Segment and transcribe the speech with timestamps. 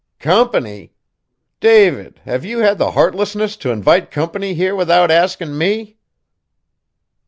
[0.17, 0.93] "Company!
[1.59, 5.97] David, have you had the heartlessness t' invite company here without askin' me?"